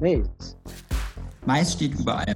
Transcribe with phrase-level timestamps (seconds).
[0.00, 0.56] maize.
[1.46, 2.34] Mais steht überall.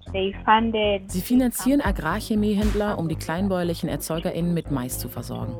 [1.09, 5.53] Sie finanzieren Agrarchemiehändler, um die kleinbäuerlichen ErzeugerInnen mit Mais zu versorgen.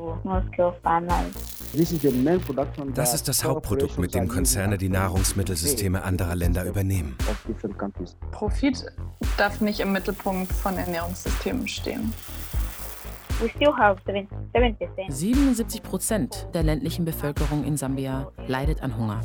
[2.95, 7.17] Das ist das Hauptprodukt, mit dem Konzerne die Nahrungsmittelsysteme anderer Länder übernehmen.
[8.31, 8.85] Profit
[9.37, 12.13] darf nicht im Mittelpunkt von Ernährungssystemen stehen.
[15.09, 19.21] 77 Prozent der ländlichen Bevölkerung in Sambia leidet an Hunger.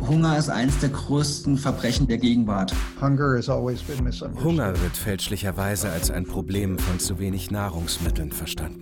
[0.00, 2.72] Hunger ist eines der größten Verbrechen der Gegenwart.
[3.00, 8.80] Hunger wird fälschlicherweise als ein Problem von zu wenig Nahrungsmitteln verstanden.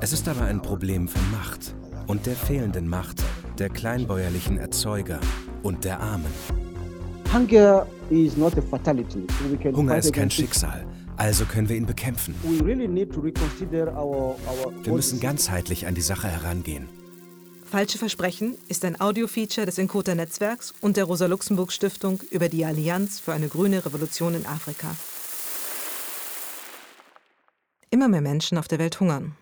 [0.00, 1.74] Es ist aber ein Problem von Macht
[2.06, 3.22] und der fehlenden Macht
[3.58, 5.18] der kleinbäuerlichen Erzeuger
[5.62, 6.26] und der Armen.
[9.74, 10.86] Hunger ist kein Schicksal,
[11.16, 12.34] also können wir ihn bekämpfen.
[14.82, 16.88] Wir müssen ganzheitlich an die Sache herangehen.
[17.68, 23.32] Falsche Versprechen ist ein Audiofeature des Encota Netzwerks und der Rosa-Luxemburg-Stiftung über die Allianz für
[23.32, 24.94] eine grüne Revolution in Afrika.
[27.90, 29.36] Immer mehr Menschen auf der Welt hungern.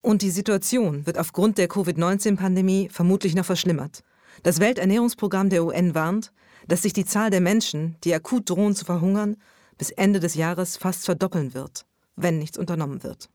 [0.00, 4.04] Und die Situation wird aufgrund der Covid-19-Pandemie vermutlich noch verschlimmert.
[4.44, 6.32] Das Welternährungsprogramm der UN warnt,
[6.68, 9.36] dass sich die Zahl der Menschen, die akut drohen zu verhungern,
[9.76, 13.28] bis Ende des Jahres fast verdoppeln wird, wenn nichts unternommen wird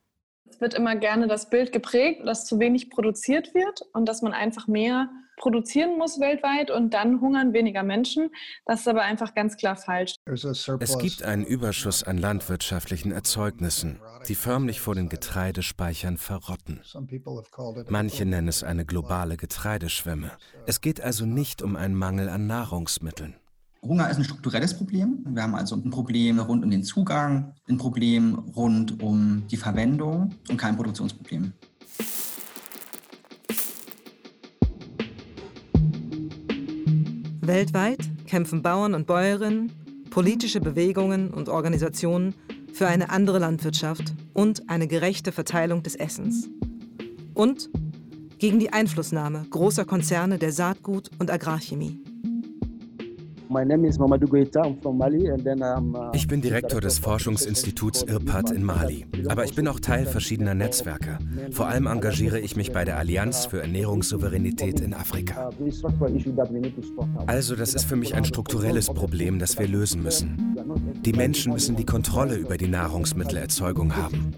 [0.62, 4.68] wird immer gerne das Bild geprägt, dass zu wenig produziert wird und dass man einfach
[4.68, 5.09] mehr
[5.42, 8.30] produzieren muss weltweit und dann hungern weniger Menschen.
[8.66, 10.16] Das ist aber einfach ganz klar falsch.
[10.26, 16.81] Es gibt einen Überschuss an landwirtschaftlichen Erzeugnissen, die förmlich vor den Getreidespeichern verrotten.
[17.90, 20.31] Manche nennen es eine globale Getreideschwemme.
[20.68, 23.36] Es geht also nicht um einen Mangel an Nahrungsmitteln.
[23.84, 25.26] Hunger ist ein strukturelles Problem.
[25.28, 30.36] Wir haben also ein Problem rund um den Zugang, ein Problem rund um die Verwendung
[30.50, 31.52] und kein Produktionsproblem.
[37.42, 39.72] Weltweit kämpfen Bauern und Bäuerinnen,
[40.12, 42.36] politische Bewegungen und Organisationen
[42.74, 46.48] für eine andere Landwirtschaft und eine gerechte Verteilung des Essens.
[47.34, 47.72] Und
[48.38, 52.11] gegen die Einflussnahme großer Konzerne der Saatgut- und Agrarchemie.
[53.53, 53.59] Uh,
[56.13, 61.17] ich bin Direktor des Forschungsinstituts IRPAD in Mali, aber ich bin auch Teil verschiedener Netzwerke.
[61.51, 65.50] Vor allem engagiere ich mich bei der Allianz für Ernährungssouveränität in Afrika.
[67.28, 70.56] Also das ist für mich ein strukturelles Problem, das wir lösen müssen.
[71.03, 74.33] Die Menschen müssen die Kontrolle über die Nahrungsmittelerzeugung haben.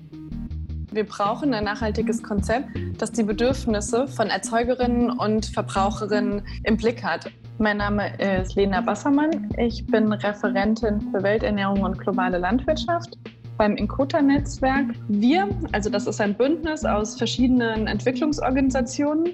[0.92, 7.32] Wir brauchen ein nachhaltiges Konzept, das die Bedürfnisse von Erzeugerinnen und Verbraucherinnen im Blick hat.
[7.64, 9.50] Mein Name ist Lena Bassermann.
[9.58, 13.18] Ich bin Referentin für Welternährung und globale Landwirtschaft
[13.58, 14.88] beim Inkota-Netzwerk.
[15.08, 19.30] Wir, also das ist ein Bündnis aus verschiedenen Entwicklungsorganisationen,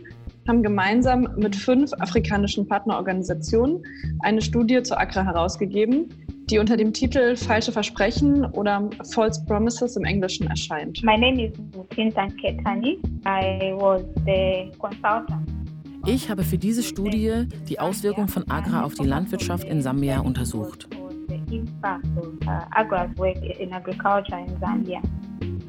[0.48, 3.84] haben gemeinsam mit fünf afrikanischen Partnerorganisationen
[4.20, 6.10] eine Studie zur Agra herausgegeben,
[6.52, 11.02] die unter dem Titel Falsche Versprechen oder False Promises im Englischen erscheint.
[11.04, 13.00] My name is Mutintan Ketani.
[13.26, 15.59] I was the consultant.
[16.06, 20.88] Ich habe für diese Studie die Auswirkungen von Agra auf die Landwirtschaft in Sambia untersucht.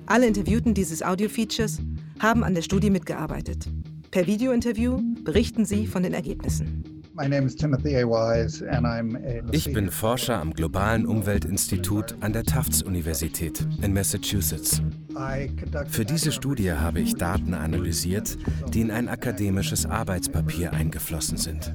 [0.06, 1.80] Alle Interviewten dieses Audio-Features
[2.20, 3.66] haben an der Studie mitgearbeitet.
[4.10, 7.02] Per Videointerview berichten sie von den Ergebnissen.
[9.52, 14.82] Ich bin Forscher am Globalen Umweltinstitut an der Tufts-Universität in Massachusetts.
[15.88, 18.38] Für diese Studie habe ich Daten analysiert,
[18.72, 21.74] die in ein akademisches Arbeitspapier eingeflossen sind.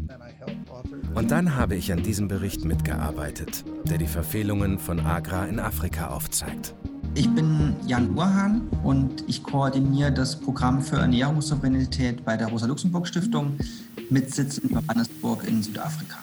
[1.13, 6.07] Und dann habe ich an diesem Bericht mitgearbeitet, der die Verfehlungen von Agra in Afrika
[6.07, 6.75] aufzeigt.
[7.13, 13.57] Ich bin Jan Urhan und ich koordiniere das Programm für Ernährungssouveränität bei der Rosa-Luxemburg-Stiftung
[14.09, 16.17] mit Sitz in Johannesburg in Südafrika.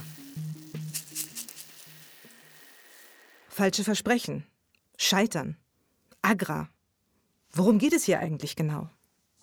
[3.48, 4.44] Falsche Versprechen,
[4.98, 5.56] Scheitern,
[6.20, 6.68] Agra.
[7.54, 8.88] Worum geht es hier eigentlich genau?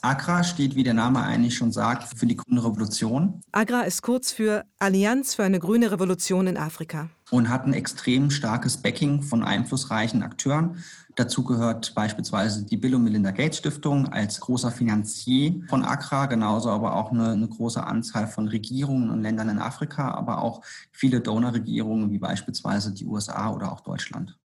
[0.01, 3.41] AGRA steht, wie der Name eigentlich schon sagt, für die grüne Revolution.
[3.51, 7.09] AGRA ist kurz für Allianz für eine grüne Revolution in Afrika.
[7.31, 10.83] Und hat ein extrem starkes Backing von einflussreichen Akteuren.
[11.17, 16.71] Dazu gehört beispielsweise die Bill und Melinda Gates Stiftung als großer Finanzier von AGRA, genauso
[16.71, 20.61] aber auch eine, eine große Anzahl von Regierungen und Ländern in Afrika, aber auch
[20.91, 24.39] viele Donorregierungen wie beispielsweise die USA oder auch Deutschland.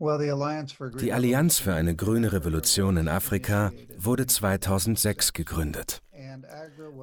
[0.00, 6.02] Die Allianz für eine grüne Revolution in Afrika wurde 2006 gegründet.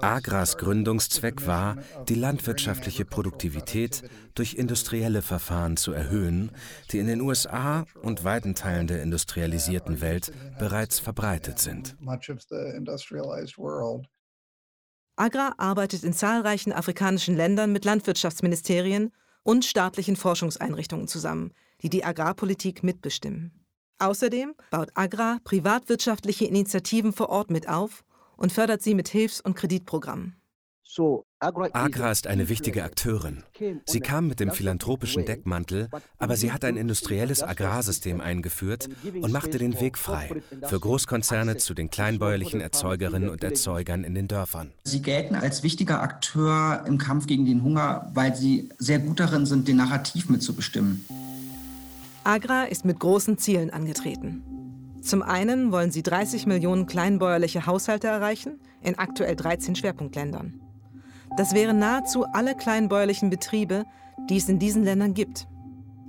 [0.02, 1.78] Agras Gründungszweck war,
[2.10, 4.02] die landwirtschaftliche Produktivität
[4.34, 6.52] durch industrielle Verfahren zu erhöhen,
[6.92, 11.96] die in den USA und weiten Teilen der industrialisierten Welt bereits verbreitet sind.
[15.16, 19.12] Agra arbeitet in zahlreichen afrikanischen Ländern mit Landwirtschaftsministerien
[19.48, 23.52] und staatlichen Forschungseinrichtungen zusammen, die die Agrarpolitik mitbestimmen.
[23.98, 28.04] Außerdem baut Agra privatwirtschaftliche Initiativen vor Ort mit auf
[28.36, 30.36] und fördert sie mit Hilfs- und Kreditprogrammen.
[31.40, 33.44] Agra ist eine wichtige Akteurin.
[33.86, 35.88] Sie kam mit dem philanthropischen Deckmantel,
[36.18, 38.90] aber sie hat ein industrielles Agrarsystem eingeführt
[39.22, 44.28] und machte den Weg frei für Großkonzerne zu den kleinbäuerlichen Erzeugerinnen und Erzeugern in den
[44.28, 44.72] Dörfern.
[44.84, 49.46] Sie gelten als wichtiger Akteur im Kampf gegen den Hunger, weil sie sehr gut darin
[49.46, 51.06] sind, den Narrativ mitzubestimmen.
[52.24, 54.42] Agra ist mit großen Zielen angetreten.
[55.04, 60.62] Zum einen wollen sie 30 Millionen kleinbäuerliche Haushalte erreichen, in aktuell 13 Schwerpunktländern.
[61.38, 63.86] Das wären nahezu alle kleinbäuerlichen Betriebe,
[64.28, 65.48] die es in diesen Ländern gibt.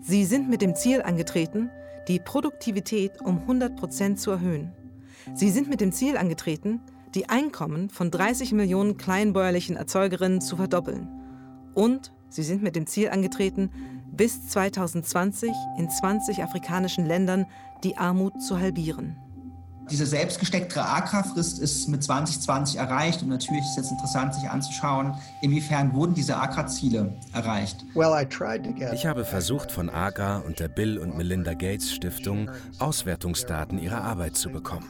[0.00, 1.68] Sie sind mit dem Ziel angetreten,
[2.08, 4.72] die Produktivität um 100 Prozent zu erhöhen.
[5.34, 6.80] Sie sind mit dem Ziel angetreten,
[7.14, 11.06] die Einkommen von 30 Millionen kleinbäuerlichen Erzeugerinnen zu verdoppeln.
[11.74, 13.70] Und sie sind mit dem Ziel angetreten,
[14.10, 17.44] bis 2020 in 20 afrikanischen Ländern
[17.84, 19.16] die Armut zu halbieren.
[19.90, 25.94] Diese selbstgesteckte Agrarfrist ist mit 2020 erreicht und natürlich ist jetzt interessant, sich anzuschauen, inwiefern
[25.94, 27.84] wurden diese Agra-Ziele erreicht.
[28.92, 34.36] Ich habe versucht, von Agra und der Bill und Melinda Gates Stiftung Auswertungsdaten ihrer Arbeit
[34.36, 34.86] zu bekommen.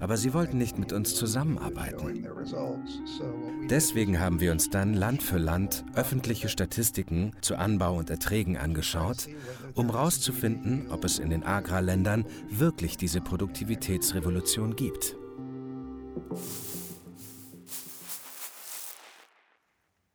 [0.00, 2.26] Aber sie wollten nicht mit uns zusammenarbeiten.
[3.70, 9.28] Deswegen haben wir uns dann Land für Land öffentliche Statistiken zu Anbau und Erträgen angeschaut,
[9.78, 15.16] um herauszufinden, ob es in den Agra-Ländern wirklich diese Produktivitätsrevolution gibt.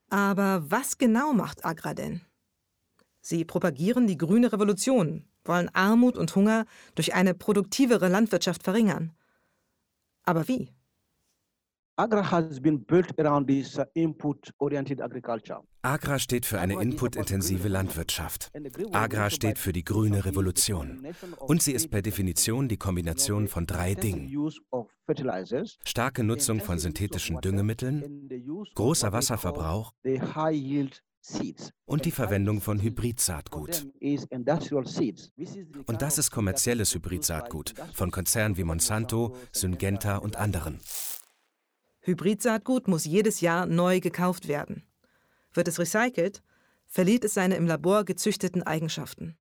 [0.10, 2.21] Aber was genau macht Agra denn?
[3.21, 6.65] Sie propagieren die grüne Revolution, wollen Armut und Hunger
[6.95, 9.13] durch eine produktivere Landwirtschaft verringern.
[10.24, 10.69] Aber wie?
[11.95, 15.60] Agra has been built around this uh, input-oriented agriculture.
[15.84, 18.51] Agra steht für eine inputintensive Landwirtschaft.
[18.92, 21.06] Agra steht für die grüne Revolution.
[21.38, 24.31] Und sie ist per Definition die Kombination von drei Dingen.
[25.86, 28.28] Starke Nutzung von synthetischen Düngemitteln,
[28.74, 29.94] großer Wasserverbrauch
[31.86, 33.86] und die Verwendung von Hybridsaatgut.
[35.86, 40.80] Und das ist kommerzielles Hybridsaatgut von Konzernen wie Monsanto, Syngenta und anderen.
[42.06, 44.84] Hybridsaatgut muss jedes Jahr neu gekauft werden.
[45.54, 46.44] Wird es recycelt,
[46.86, 49.38] verliert es seine im Labor gezüchteten Eigenschaften.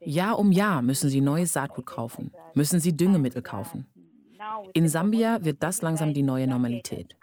[0.00, 3.86] Jahr um Jahr müssen sie neues Saatgut kaufen, müssen sie Düngemittel kaufen.
[4.72, 7.16] In Sambia wird das langsam die neue Normalität.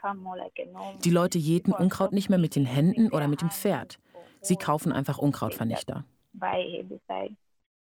[1.03, 3.99] Die Leute jäten Unkraut nicht mehr mit den Händen oder mit dem Pferd.
[4.41, 6.05] Sie kaufen einfach Unkrautvernichter.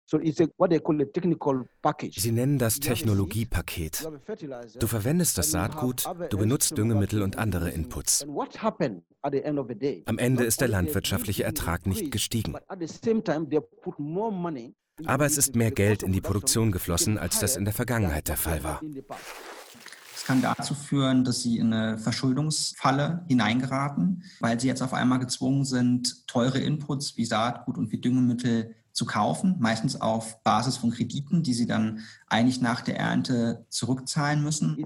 [0.09, 0.19] Sie
[2.33, 4.09] nennen das Technologiepaket.
[4.79, 8.25] Du verwendest das Saatgut, du benutzt Düngemittel und andere Inputs.
[10.05, 12.55] Am Ende ist der landwirtschaftliche Ertrag nicht gestiegen.
[15.05, 18.37] Aber es ist mehr Geld in die Produktion geflossen, als das in der Vergangenheit der
[18.37, 18.81] Fall war.
[20.15, 25.19] Es kann dazu führen, dass sie in eine Verschuldungsfalle hineingeraten, weil sie jetzt auf einmal
[25.19, 30.91] gezwungen sind, teure Inputs wie Saatgut und wie Düngemittel zu kaufen, meistens auf Basis von
[30.91, 34.83] Krediten, die sie dann eigentlich nach der Ernte zurückzahlen müssen.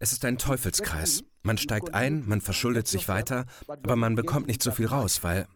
[0.00, 1.22] Es ist ein Teufelskreis.
[1.44, 5.46] Man steigt ein, man verschuldet sich weiter, aber man bekommt nicht so viel raus, weil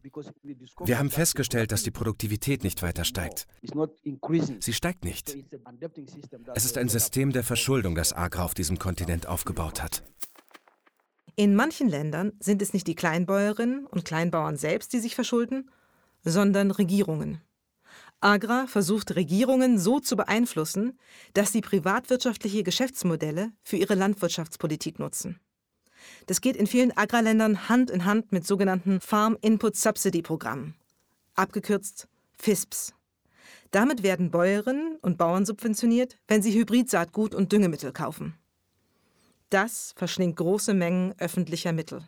[0.84, 3.46] wir haben festgestellt, dass die Produktivität nicht weiter steigt.
[4.60, 5.36] Sie steigt nicht.
[6.54, 10.04] Es ist ein System der Verschuldung, das Agra auf diesem Kontinent aufgebaut hat.
[11.34, 15.70] In manchen Ländern sind es nicht die Kleinbäuerinnen und Kleinbauern selbst, die sich verschulden,
[16.30, 17.40] sondern Regierungen.
[18.20, 20.98] Agra versucht Regierungen so zu beeinflussen,
[21.34, 25.38] dass sie privatwirtschaftliche Geschäftsmodelle für ihre Landwirtschaftspolitik nutzen.
[26.26, 30.74] Das geht in vielen Agrarländern Hand in Hand mit sogenannten Farm Input Subsidy Programmen,
[31.34, 32.08] abgekürzt
[32.38, 32.94] FISPs.
[33.70, 38.34] Damit werden Bäuerinnen und Bauern subventioniert, wenn sie Hybridsaatgut und Düngemittel kaufen.
[39.50, 42.02] Das verschlingt große Mengen öffentlicher Mittel.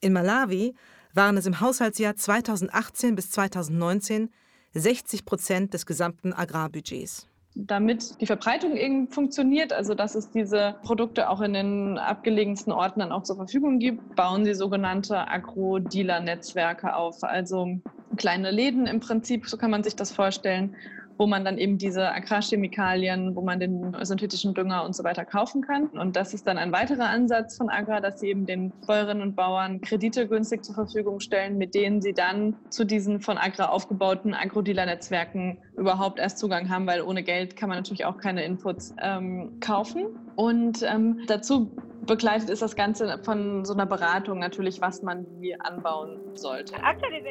[0.00, 0.74] In Malawi
[1.16, 4.30] waren es im Haushaltsjahr 2018 bis 2019
[4.74, 7.26] 60 Prozent des gesamten Agrarbudgets.
[7.54, 13.00] Damit die Verbreitung eben funktioniert, also dass es diese Produkte auch in den abgelegensten Orten
[13.00, 17.24] dann auch zur Verfügung gibt, bauen sie sogenannte Agro-Dealer-Netzwerke auf.
[17.24, 17.80] Also
[18.18, 20.76] kleine Läden im Prinzip, so kann man sich das vorstellen,
[21.18, 25.62] wo man dann eben diese Agrarchemikalien, wo man den synthetischen Dünger und so weiter kaufen
[25.62, 25.86] kann.
[25.86, 29.36] Und das ist dann ein weiterer Ansatz von Agra, dass sie eben den Bäuerinnen und
[29.36, 34.34] Bauern Kredite günstig zur Verfügung stellen, mit denen sie dann zu diesen von Agra aufgebauten
[34.34, 39.58] Agrodealer-Netzwerken überhaupt erst Zugang haben, weil ohne Geld kann man natürlich auch keine Inputs ähm,
[39.60, 40.06] kaufen.
[40.36, 41.70] Und ähm, dazu
[42.06, 46.74] begleitet ist das Ganze von so einer Beratung natürlich, was man wie anbauen sollte.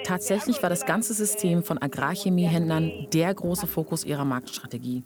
[0.04, 5.04] Tatsächlich war das ganze System von Agrarchemiehändlern der große Fokus ihrer Marktstrategie.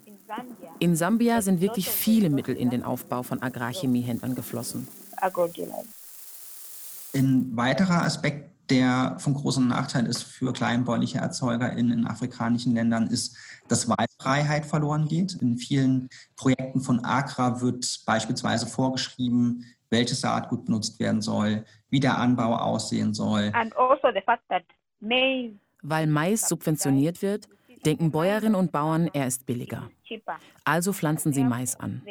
[0.80, 4.88] In Sambia sind wirklich viele Mittel in den Aufbau von Agrarchemiehändlern geflossen.
[7.14, 13.08] Ein weiterer Aspekt, der von großem Nachteil ist für kleinbäuerliche Erzeuger in, in afrikanischen Ländern,
[13.08, 15.34] ist, dass Wahlfreiheit verloren geht.
[15.42, 22.18] In vielen Projekten von Agra wird beispielsweise vorgeschrieben, welches Saatgut benutzt werden soll, wie der
[22.18, 23.52] Anbau aussehen soll.
[23.54, 23.76] Also
[25.82, 27.50] Weil Mais subventioniert wird,
[27.86, 29.90] denken Bäuerinnen und Bauern, er ist billiger.
[30.64, 32.02] Also pflanzen sie Mais an.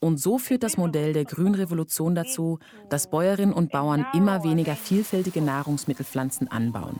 [0.00, 5.42] Und so führt das Modell der Grünrevolution dazu, dass Bäuerinnen und Bauern immer weniger vielfältige
[5.42, 6.98] Nahrungsmittelpflanzen anbauen.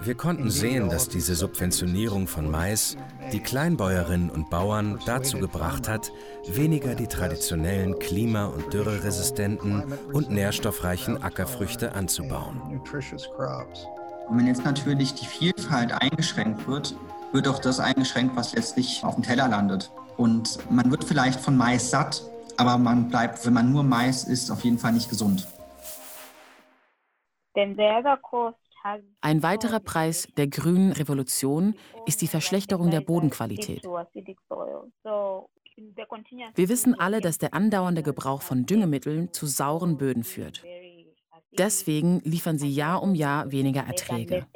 [0.00, 2.96] Wir konnten sehen, dass diese Subventionierung von Mais
[3.32, 6.10] die Kleinbäuerinnen und Bauern dazu gebracht hat,
[6.48, 12.80] weniger die traditionellen klima- und dürreresistenten und nährstoffreichen Ackerfrüchte anzubauen.
[14.28, 16.94] Und wenn jetzt natürlich die Vielfalt eingeschränkt wird,
[17.32, 19.90] wird auch das eingeschränkt, was letztlich auf dem Teller landet.
[20.16, 22.22] Und man wird vielleicht von Mais satt,
[22.56, 25.46] aber man bleibt, wenn man nur Mais isst, auf jeden Fall nicht gesund.
[29.20, 31.74] Ein weiterer Preis der grünen Revolution
[32.06, 33.82] ist die Verschlechterung der Bodenqualität.
[36.54, 40.64] Wir wissen alle, dass der andauernde Gebrauch von Düngemitteln zu sauren Böden führt.
[41.56, 44.46] Deswegen liefern sie Jahr um Jahr weniger Erträge.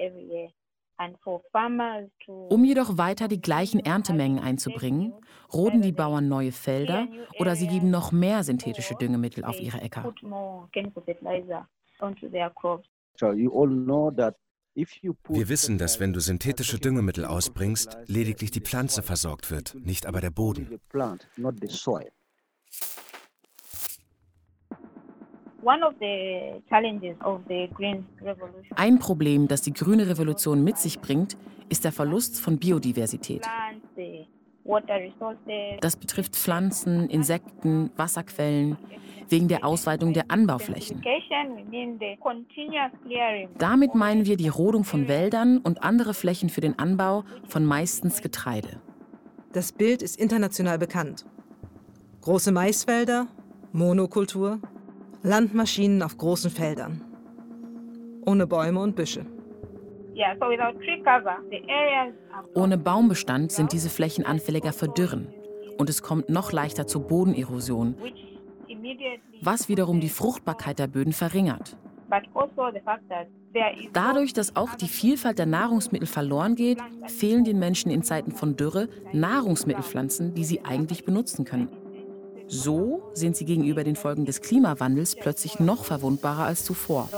[2.26, 5.12] Um jedoch weiter die gleichen Erntemengen einzubringen,
[5.52, 10.14] roden die Bauern neue Felder oder sie geben noch mehr synthetische Düngemittel auf ihre Äcker.
[14.74, 20.20] Wir wissen, dass wenn du synthetische Düngemittel ausbringst, lediglich die Pflanze versorgt wird, nicht aber
[20.20, 20.80] der Boden.
[28.76, 31.36] Ein Problem, das die grüne Revolution mit sich bringt,
[31.68, 33.46] ist der Verlust von Biodiversität.
[35.80, 38.76] Das betrifft Pflanzen, Insekten, Wasserquellen,
[39.28, 41.02] wegen der Ausweitung der Anbauflächen.
[43.58, 48.20] Damit meinen wir die Rodung von Wäldern und andere Flächen für den Anbau von meistens
[48.20, 48.80] Getreide.
[49.52, 51.26] Das Bild ist international bekannt.
[52.20, 53.26] Große Maisfelder,
[53.72, 54.60] Monokultur,
[55.22, 57.00] Landmaschinen auf großen Feldern.
[58.26, 59.24] Ohne Bäume und Büsche.
[62.54, 65.32] Ohne Baumbestand sind diese Flächen anfälliger für Dürren
[65.78, 67.94] und es kommt noch leichter zur Bodenerosion,
[69.40, 71.76] was wiederum die Fruchtbarkeit der Böden verringert.
[73.92, 78.56] Dadurch, dass auch die Vielfalt der Nahrungsmittel verloren geht, fehlen den Menschen in Zeiten von
[78.56, 81.68] Dürre Nahrungsmittelpflanzen, die sie eigentlich benutzen können.
[82.54, 87.08] So sind sie gegenüber den Folgen des Klimawandels plötzlich noch verwundbarer als zuvor.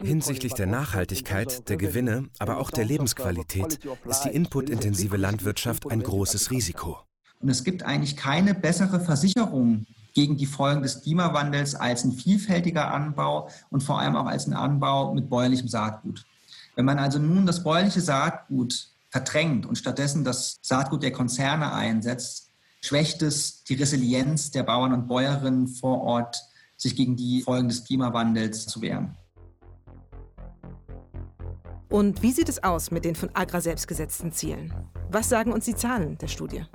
[0.00, 6.52] Hinsichtlich der Nachhaltigkeit, der Gewinne, aber auch der Lebensqualität ist die inputintensive Landwirtschaft ein großes
[6.52, 7.00] Risiko.
[7.40, 12.94] Und es gibt eigentlich keine bessere Versicherung gegen die Folgen des Klimawandels als ein vielfältiger
[12.94, 16.24] Anbau und vor allem auch als ein Anbau mit bäuerlichem Saatgut.
[16.76, 22.50] Wenn man also nun das bäuerliche Saatgut verdrängt und stattdessen das Saatgut der Konzerne einsetzt,
[22.84, 26.36] schwächt es die Resilienz der Bauern und Bäuerinnen vor Ort,
[26.76, 29.16] sich gegen die Folgen des Klimawandels zu wehren.
[31.88, 34.74] Und wie sieht es aus mit den von Agra selbst gesetzten Zielen?
[35.10, 36.66] Was sagen uns die Zahlen der Studie?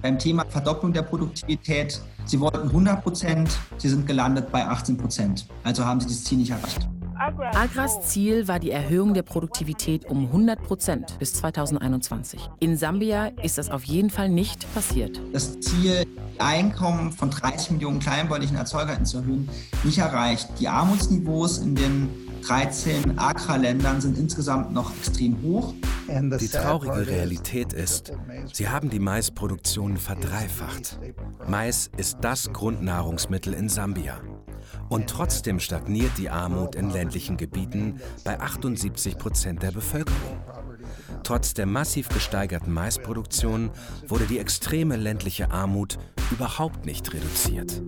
[0.00, 5.46] Beim Thema Verdopplung der Produktivität, Sie wollten 100 Prozent, Sie sind gelandet bei 18 Prozent.
[5.62, 6.88] Also haben Sie das Ziel nicht erreicht.
[7.20, 12.48] Agras Ziel war die Erhöhung der Produktivität um 100 Prozent bis 2021.
[12.60, 15.20] In Sambia ist das auf jeden Fall nicht passiert.
[15.32, 16.06] Das Ziel,
[16.38, 19.50] Einkommen von 30 Millionen kleinbäuerlichen Erzeugern zu erhöhen,
[19.84, 20.48] nicht erreicht.
[20.58, 22.08] Die Armutsniveaus in den
[22.46, 25.74] 13 Agra-Ländern sind insgesamt noch extrem hoch.
[26.08, 28.12] Die traurige Realität ist,
[28.54, 30.98] sie haben die Maisproduktion verdreifacht.
[31.46, 34.18] Mais ist das Grundnahrungsmittel in Sambia.
[34.90, 40.36] Und trotzdem stagniert die Armut in ländlichen Gebieten bei 78 Prozent der Bevölkerung.
[41.22, 43.70] Trotz der massiv gesteigerten Maisproduktion
[44.08, 45.96] wurde die extreme ländliche Armut
[46.32, 47.80] überhaupt nicht reduziert.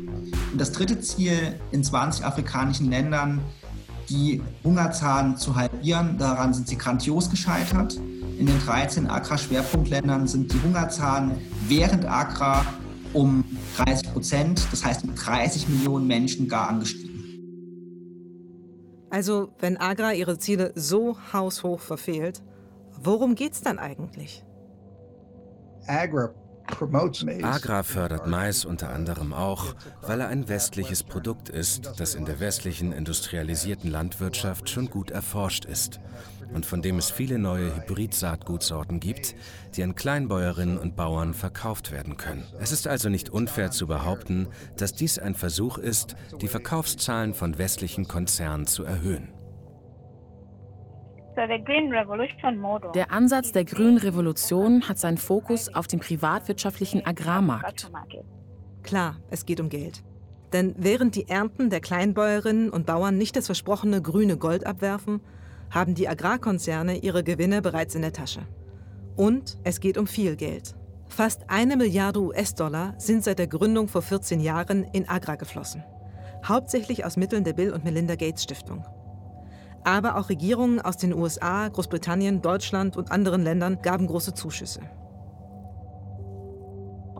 [0.56, 3.40] Das dritte Ziel in 20 afrikanischen Ländern,
[4.08, 7.96] die Hungerzahlen zu halbieren, daran sind sie grandios gescheitert.
[8.38, 11.32] In den 13 Accra-Schwerpunktländern sind die Hungerzahlen
[11.66, 12.64] während Accra
[13.12, 13.44] um
[13.76, 17.12] 30 Prozent, das heißt um 30 Millionen Menschen gar angestiegen.
[19.10, 22.42] Also, wenn Agra ihre Ziele so haushoch verfehlt,
[23.02, 24.44] worum geht's dann eigentlich?
[25.86, 26.32] Agra
[27.42, 32.40] Agra fördert Mais unter anderem auch, weil er ein westliches Produkt ist, das in der
[32.40, 36.00] westlichen industrialisierten Landwirtschaft schon gut erforscht ist
[36.54, 39.34] und von dem es viele neue Hybrid-Saatgutsorten gibt,
[39.74, 42.44] die an Kleinbäuerinnen und Bauern verkauft werden können.
[42.60, 47.58] Es ist also nicht unfair zu behaupten, dass dies ein Versuch ist, die Verkaufszahlen von
[47.58, 49.28] westlichen Konzernen zu erhöhen.
[52.94, 57.90] Der Ansatz der grünen Revolution hat seinen Fokus auf den privatwirtschaftlichen Agrarmarkt.
[58.82, 60.02] Klar, es geht um Geld.
[60.52, 65.20] Denn während die Ernten der Kleinbäuerinnen und Bauern nicht das versprochene grüne Gold abwerfen,
[65.70, 68.42] haben die Agrarkonzerne ihre Gewinne bereits in der Tasche.
[69.16, 70.74] Und es geht um viel Geld.
[71.08, 75.82] Fast eine Milliarde US-Dollar sind seit der Gründung vor 14 Jahren in Agra geflossen.
[76.44, 78.84] Hauptsächlich aus Mitteln der Bill und Melinda Gates Stiftung.
[79.84, 84.80] Aber auch Regierungen aus den USA, Großbritannien, Deutschland und anderen Ländern gaben große Zuschüsse.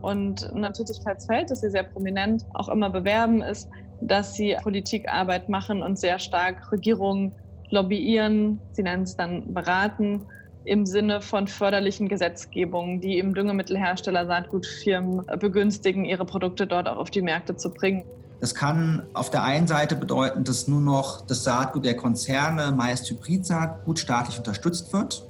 [0.00, 3.69] Und ein Tätigkeitsfeld, das sie sehr prominent auch immer bewerben, ist,
[4.00, 7.33] dass sie Politikarbeit machen und sehr stark Regierungen
[7.71, 10.26] lobbyieren, sie nennen es dann beraten,
[10.64, 17.11] im Sinne von förderlichen Gesetzgebungen, die eben Düngemittelhersteller, Saatgutfirmen begünstigen, ihre Produkte dort auch auf
[17.11, 18.04] die Märkte zu bringen.
[18.42, 23.08] Das kann auf der einen Seite bedeuten, dass nur noch das Saatgut der Konzerne, meist
[23.08, 25.25] Hybridsaatgut, staatlich unterstützt wird.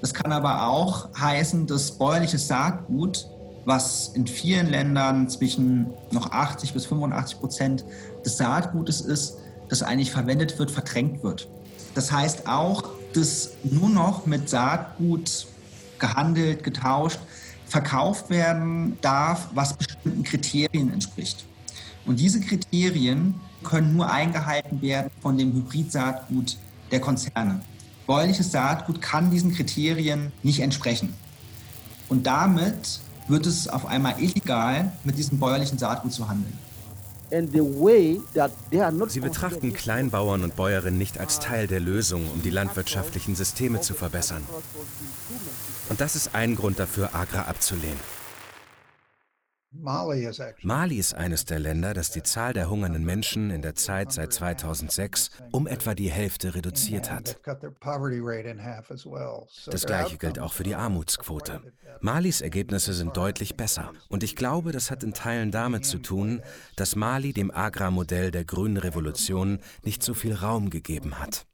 [0.00, 3.26] Das kann aber auch heißen, dass bäuerliches Saatgut,
[3.64, 7.84] was in vielen Ländern zwischen noch 80 bis 85 Prozent
[8.24, 9.38] des Saatgutes ist,
[9.68, 11.48] das eigentlich verwendet wird, verdrängt wird.
[11.96, 15.48] Das heißt auch, dass nur noch mit Saatgut
[15.98, 17.18] gehandelt, getauscht,
[17.66, 21.44] verkauft werden darf, was bestimmten Kriterien entspricht.
[22.04, 26.58] Und diese Kriterien können nur eingehalten werden von dem Hybridsaatgut
[26.90, 27.60] der Konzerne.
[28.06, 31.14] Bäuerliches Saatgut kann diesen Kriterien nicht entsprechen.
[32.08, 36.58] Und damit wird es auf einmal illegal, mit diesem bäuerlichen Saatgut zu handeln.
[39.08, 43.94] Sie betrachten Kleinbauern und Bäuerinnen nicht als Teil der Lösung, um die landwirtschaftlichen Systeme zu
[43.94, 44.42] verbessern.
[45.88, 47.98] Und das ist ein Grund dafür, Agra abzulehnen.
[49.74, 54.32] Mali ist eines der Länder, das die Zahl der hungernden Menschen in der Zeit seit
[54.32, 57.40] 2006 um etwa die Hälfte reduziert hat.
[59.66, 61.62] Das gleiche gilt auch für die Armutsquote.
[62.00, 66.42] Malis Ergebnisse sind deutlich besser und ich glaube, das hat in Teilen damit zu tun,
[66.76, 71.46] dass Mali dem Agrarmodell der grünen Revolution nicht so viel Raum gegeben hat.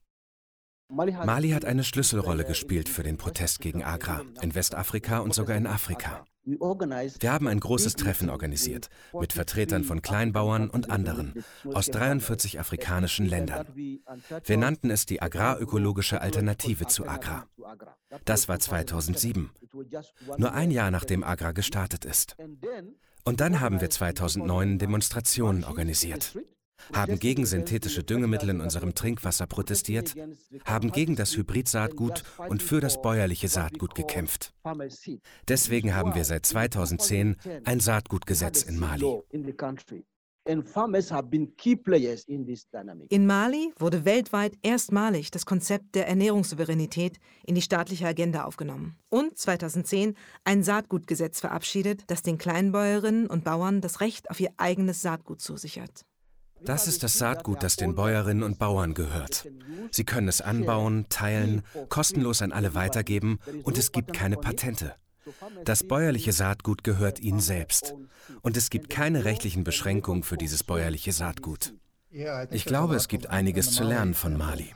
[0.90, 5.66] Mali hat eine Schlüsselrolle gespielt für den Protest gegen Agra in Westafrika und sogar in
[5.66, 6.24] Afrika.
[6.48, 13.26] Wir haben ein großes Treffen organisiert mit Vertretern von Kleinbauern und anderen aus 43 afrikanischen
[13.26, 13.66] Ländern.
[13.74, 17.46] Wir nannten es die agrarökologische Alternative zu Agra.
[18.24, 19.50] Das war 2007,
[20.38, 22.36] nur ein Jahr nachdem Agra gestartet ist.
[23.24, 26.34] Und dann haben wir 2009 Demonstrationen organisiert
[26.92, 30.14] haben gegen synthetische Düngemittel in unserem Trinkwasser protestiert,
[30.64, 34.54] haben gegen das Hybridsaatgut und für das bäuerliche Saatgut gekämpft.
[35.48, 39.22] Deswegen haben wir seit 2010 ein Saatgutgesetz in Mali.
[43.10, 49.36] In Mali wurde weltweit erstmalig das Konzept der Ernährungssouveränität in die staatliche Agenda aufgenommen und
[49.36, 50.14] 2010
[50.44, 56.06] ein Saatgutgesetz verabschiedet, das den Kleinbäuerinnen und Bauern das Recht auf ihr eigenes Saatgut zusichert.
[56.64, 59.48] Das ist das Saatgut, das den Bäuerinnen und Bauern gehört.
[59.90, 64.94] Sie können es anbauen, teilen, kostenlos an alle weitergeben und es gibt keine Patente.
[65.64, 67.94] Das bäuerliche Saatgut gehört ihnen selbst
[68.42, 71.74] und es gibt keine rechtlichen Beschränkungen für dieses bäuerliche Saatgut.
[72.50, 74.72] Ich glaube, es gibt einiges zu lernen von Mali.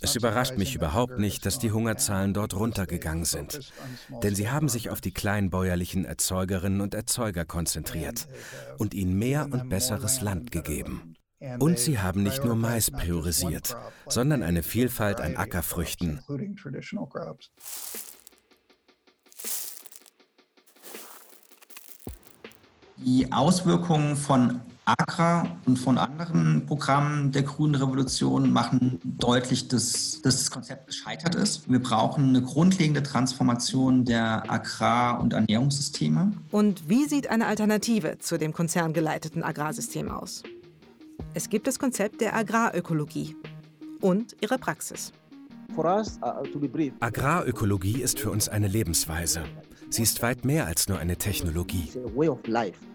[0.00, 3.70] Es überrascht mich überhaupt nicht, dass die Hungerzahlen dort runtergegangen sind.
[4.22, 8.28] Denn sie haben sich auf die kleinbäuerlichen Erzeugerinnen und Erzeuger konzentriert
[8.78, 11.16] und ihnen mehr und besseres Land gegeben.
[11.58, 13.76] Und sie haben nicht nur Mais priorisiert,
[14.06, 16.20] sondern eine Vielfalt an Ackerfrüchten.
[22.98, 30.36] Die Auswirkungen von AGRA und von anderen Programmen der Grünen Revolution machen deutlich, dass, dass
[30.36, 31.70] das Konzept gescheitert ist.
[31.70, 36.32] Wir brauchen eine grundlegende Transformation der Agrar- und Ernährungssysteme.
[36.50, 40.42] Und wie sieht eine Alternative zu dem konzerngeleiteten Agrarsystem aus?
[41.32, 43.36] Es gibt das Konzept der Agrarökologie
[44.00, 45.12] und ihre Praxis.
[45.76, 49.44] For us, uh, to be brief, Agrarökologie ist für uns eine Lebensweise.
[49.90, 51.88] Sie ist weit mehr als nur eine Technologie.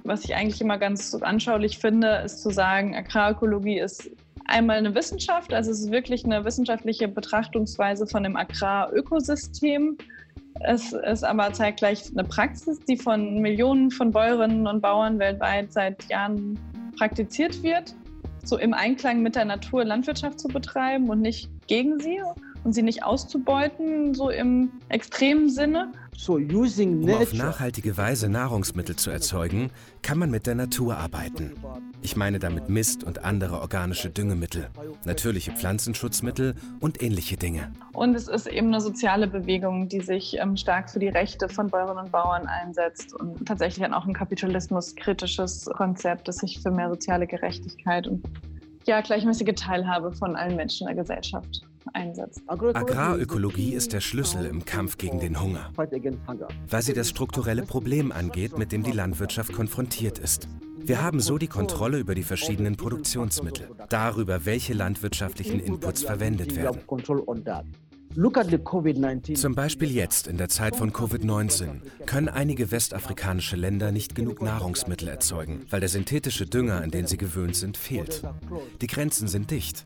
[0.04, 4.12] Was ich eigentlich immer ganz anschaulich finde, ist zu sagen, Agrarökologie ist
[4.48, 9.98] einmal eine Wissenschaft, also es ist wirklich eine wissenschaftliche Betrachtungsweise von dem Agrarökosystem.
[10.60, 16.04] Es ist aber zeitgleich eine Praxis, die von Millionen von Bäuerinnen und Bauern weltweit seit
[16.10, 16.60] Jahren
[16.98, 17.96] praktiziert wird,
[18.48, 22.22] so im Einklang mit der Natur Landwirtschaft zu betreiben und nicht gegen sie
[22.64, 25.92] und sie nicht auszubeuten, so im extremen Sinne.
[26.28, 31.54] Um auf nachhaltige Weise Nahrungsmittel zu erzeugen, kann man mit der Natur arbeiten.
[32.02, 34.70] Ich meine damit Mist und andere organische Düngemittel,
[35.06, 37.72] natürliche Pflanzenschutzmittel und ähnliche Dinge.
[37.94, 41.68] Und es ist eben eine soziale Bewegung, die sich ähm, stark für die Rechte von
[41.68, 46.90] Bäuerinnen und Bauern einsetzt und tatsächlich dann auch ein kapitalismuskritisches Konzept, das sich für mehr
[46.90, 48.26] soziale Gerechtigkeit und
[48.86, 52.42] ja, gleichmäßige Teilhabe von allen Menschen in der Gesellschaft einsetzt.
[52.48, 55.72] Agrarökologie ist der Schlüssel im Kampf gegen den Hunger,
[56.70, 60.48] weil sie das strukturelle Problem angeht, mit dem die Landwirtschaft konfrontiert ist.
[60.78, 66.80] Wir haben so die Kontrolle über die verschiedenen Produktionsmittel, darüber, welche landwirtschaftlichen Inputs verwendet werden.
[68.16, 68.36] Control on that.
[68.36, 69.36] Look at the COVID-19.
[69.36, 75.08] Zum Beispiel jetzt, in der Zeit von Covid-19, können einige westafrikanische Länder nicht genug Nahrungsmittel
[75.08, 78.24] erzeugen, weil der synthetische Dünger, an den sie gewöhnt sind, fehlt.
[78.82, 79.86] Die Grenzen sind dicht.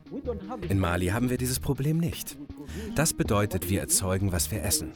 [0.67, 2.37] In Mali haben wir dieses Problem nicht.
[2.95, 4.91] Das bedeutet, wir erzeugen, was wir essen.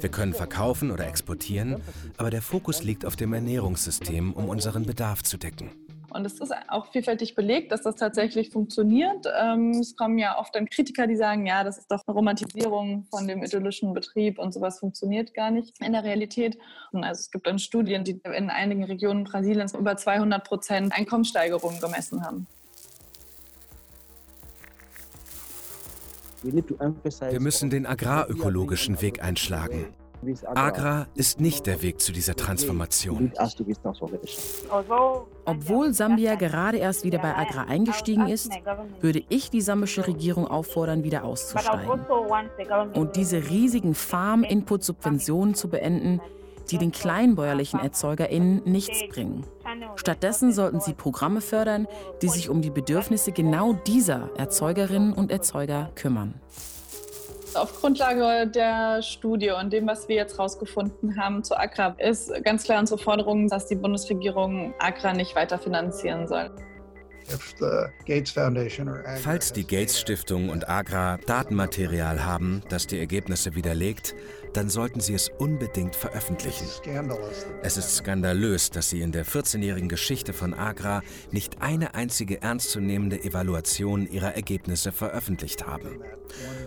[0.00, 1.76] Wir können verkaufen oder exportieren,
[2.16, 5.70] aber der Fokus liegt auf dem Ernährungssystem, um unseren Bedarf zu decken.
[6.10, 9.26] Und es ist auch vielfältig belegt, dass das tatsächlich funktioniert.
[9.38, 13.06] Ähm, es kommen ja oft dann Kritiker, die sagen, ja, das ist doch eine Romantisierung
[13.10, 16.58] von dem idyllischen Betrieb und sowas funktioniert gar nicht in der Realität.
[16.92, 21.80] Und also es gibt dann Studien, die in einigen Regionen Brasiliens über 200 Prozent Einkommenssteigerungen
[21.80, 22.46] gemessen haben.
[26.42, 29.86] Wir müssen den agrarökologischen Weg einschlagen.
[30.54, 33.32] Agra ist nicht der Weg zu dieser transformation.
[35.44, 38.50] Obwohl Sambia gerade erst wieder bei Agra eingestiegen ist,
[39.00, 42.00] würde ich die sambische Regierung auffordern, wieder auszusteigen
[42.94, 46.20] und diese riesigen Farm-Input-Subventionen zu beenden,
[46.70, 49.44] die den kleinbäuerlichen ErzeugerInnen nichts bringen.
[49.96, 51.86] Stattdessen sollten sie Programme fördern,
[52.22, 56.34] die sich um die Bedürfnisse genau dieser Erzeugerinnen und Erzeuger kümmern.
[57.54, 62.64] Auf Grundlage der Studie und dem, was wir jetzt herausgefunden haben zu Agra, ist ganz
[62.64, 66.50] klar unsere Forderung, dass die Bundesregierung Agra nicht weiter finanzieren soll.
[69.22, 74.14] Falls die Gates Stiftung und Agra Datenmaterial haben, das die Ergebnisse widerlegt,
[74.54, 76.66] dann sollten sie es unbedingt veröffentlichen.
[77.62, 83.22] Es ist skandalös, dass sie in der 14-jährigen Geschichte von Agra nicht eine einzige ernstzunehmende
[83.22, 86.00] Evaluation ihrer Ergebnisse veröffentlicht haben.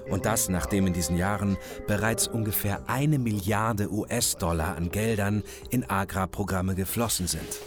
[0.10, 6.76] Und das, nachdem in diesen Jahren bereits ungefähr eine Milliarde US-Dollar an Geldern in Agra-Programme
[6.76, 7.60] geflossen sind.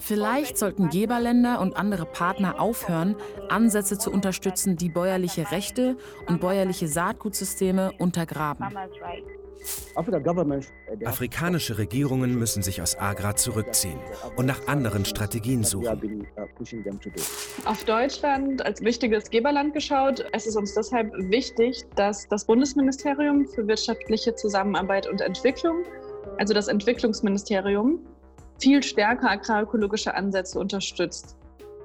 [0.00, 3.16] Vielleicht sollten Geberländer und andere Partner aufhören,
[3.48, 5.96] Ansätze zu unterstützen, die bäuerliche Rechte
[6.26, 8.66] und bäuerliche Saatgutsysteme untergraben.
[11.04, 13.98] Afrikanische Regierungen müssen sich aus Agra zurückziehen
[14.36, 16.24] und nach anderen Strategien suchen.
[17.64, 20.24] Auf Deutschland als wichtiges Geberland geschaut.
[20.32, 25.84] Es ist uns deshalb wichtig, dass das Bundesministerium für wirtschaftliche Zusammenarbeit und Entwicklung,
[26.38, 28.00] also das Entwicklungsministerium,
[28.58, 31.36] viel stärker agrarökologische Ansätze unterstützt.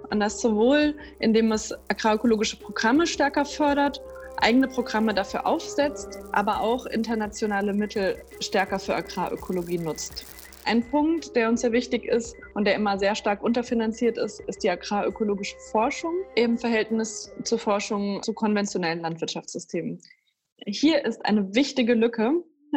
[0.10, 4.02] Und das sowohl, indem es agrarökologische Programme stärker fördert,
[4.38, 10.26] eigene Programme dafür aufsetzt, aber auch internationale Mittel stärker für Agrarökologie nutzt.
[10.66, 14.64] Ein Punkt, der uns sehr wichtig ist und der immer sehr stark unterfinanziert ist, ist
[14.64, 20.02] die agrarökologische Forschung im Verhältnis zur Forschung zu konventionellen Landwirtschaftssystemen.
[20.66, 22.32] Hier ist eine wichtige Lücke,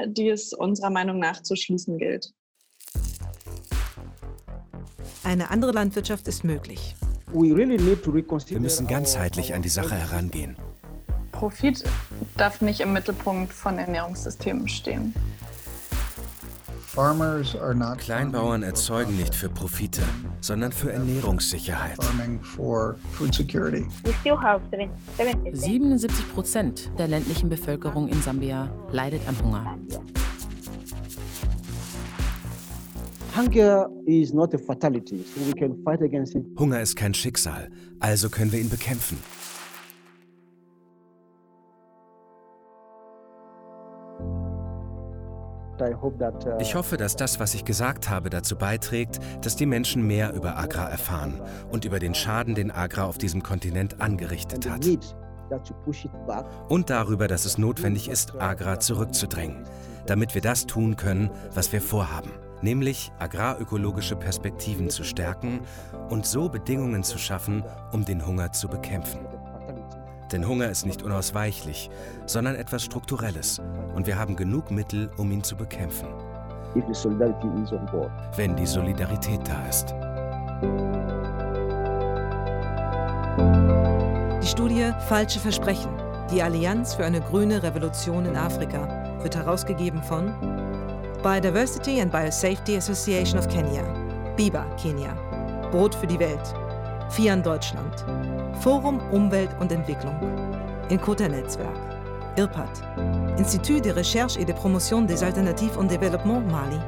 [0.06, 2.32] die es unserer Meinung nach zu schließen gilt.
[5.26, 6.94] Eine andere Landwirtschaft ist möglich.
[7.32, 10.56] Wir müssen ganzheitlich an die Sache herangehen.
[11.32, 11.82] Profit
[12.36, 15.12] darf nicht im Mittelpunkt von Ernährungssystemen stehen.
[17.98, 20.02] Kleinbauern erzeugen nicht für Profite,
[20.40, 21.98] sondern für Ernährungssicherheit.
[21.98, 22.38] We
[24.20, 24.88] still have 70
[25.52, 29.76] 77 Prozent der ländlichen Bevölkerung in Sambia leidet an Hunger.
[36.58, 37.68] Hunger ist kein Schicksal,
[38.00, 39.18] also können wir ihn bekämpfen.
[45.78, 46.10] Uh,
[46.58, 50.56] ich hoffe, dass das, was ich gesagt habe, dazu beiträgt, dass die Menschen mehr über
[50.56, 54.86] Agra erfahren und über den Schaden, den Agra auf diesem Kontinent angerichtet hat.
[56.70, 59.64] Und darüber, dass es notwendig ist, Agra zurückzudrängen,
[60.06, 62.30] damit wir das tun können, was wir vorhaben,
[62.66, 65.60] nämlich agrarökologische Perspektiven zu stärken
[66.10, 69.20] und so Bedingungen zu schaffen, um den Hunger zu bekämpfen.
[70.32, 71.88] Denn Hunger ist nicht unausweichlich,
[72.26, 73.60] sondern etwas Strukturelles.
[73.94, 76.08] Und wir haben genug Mittel, um ihn zu bekämpfen.
[78.34, 79.94] Wenn die Solidarität da ist.
[84.42, 85.90] Die Studie Falsche Versprechen.
[86.32, 88.88] Die Allianz für eine grüne Revolution in Afrika
[89.22, 90.55] wird herausgegeben von
[91.26, 93.82] Biodiversity and Biosafety Association of Kenya,
[94.36, 95.12] BIBA Kenia,
[95.72, 96.54] Brot für die Welt,
[97.10, 98.04] FIAN Deutschland,
[98.60, 100.14] Forum Umwelt und Entwicklung,
[100.88, 101.76] Inkota-Netzwerk,
[102.36, 102.70] IRPAD,
[103.38, 106.78] Institut de Recherche et de Promotion des Alternatives und Développement Mali,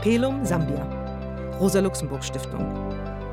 [0.00, 0.86] PELUM Sambia,
[1.60, 2.64] Rosa-Luxemburg-Stiftung,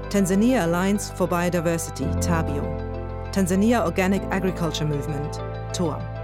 [0.09, 2.63] Tanzania Alliance for Biodiversity, TABIO,
[3.31, 5.39] Tanzania Organic Agriculture Movement,
[5.71, 6.20] TOA.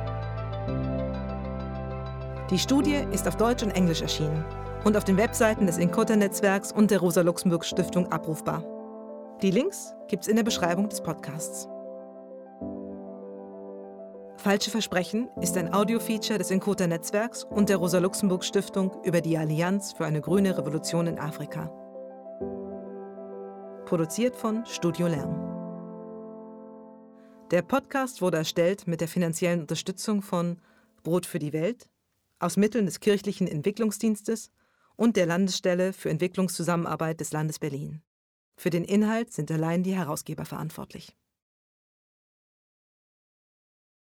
[2.49, 4.45] Die Studie ist auf Deutsch und Englisch erschienen
[4.85, 8.63] und auf den Webseiten des Inkota-Netzwerks und der Rosa-Luxemburg-Stiftung abrufbar.
[9.41, 11.67] Die Links gibt's in der Beschreibung des Podcasts.
[14.37, 20.05] Falsche Versprechen ist ein Audiofeature des Encota Netzwerks und der Rosa-Luxemburg-Stiftung über die Allianz für
[20.05, 21.69] eine grüne Revolution in Afrika.
[23.83, 25.35] Produziert von Studio Lärm.
[27.51, 30.61] Der Podcast wurde erstellt mit der finanziellen Unterstützung von
[31.03, 31.89] Brot für die Welt,
[32.39, 34.51] aus Mitteln des kirchlichen Entwicklungsdienstes
[34.95, 38.01] und der Landesstelle für Entwicklungszusammenarbeit des Landes Berlin.
[38.55, 41.15] Für den Inhalt sind allein die Herausgeber verantwortlich.